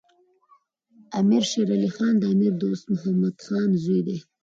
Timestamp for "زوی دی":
3.83-4.17